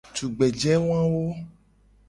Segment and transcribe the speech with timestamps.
[0.15, 1.23] Tugbeje wawo.